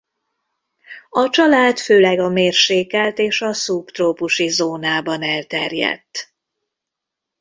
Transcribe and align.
A 1.09 1.29
család 1.29 1.77
főleg 1.77 2.19
a 2.19 2.29
mérsékelt 2.29 3.17
és 3.17 3.41
a 3.41 3.53
szubtrópusi 3.53 4.47
zónában 4.47 5.21
elterjedt. 5.23 6.33